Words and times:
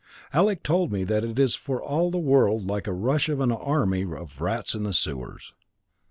Alec 0.33 0.63
told 0.63 0.91
me 0.91 1.03
that 1.03 1.23
it 1.23 1.37
is 1.37 1.53
for 1.53 1.79
all 1.79 2.09
the 2.09 2.17
world 2.17 2.65
like 2.65 2.85
the 2.85 2.91
rush 2.91 3.29
of 3.29 3.39
an 3.39 3.51
army 3.51 4.01
of 4.01 4.41
rats 4.41 4.73
in 4.73 4.81
the 4.81 4.93
sewers." 4.93 5.53